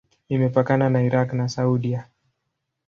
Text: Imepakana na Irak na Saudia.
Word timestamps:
Imepakana 0.29 0.89
na 0.89 0.99
Irak 1.07 1.29
na 1.33 1.47
Saudia. 1.49 2.07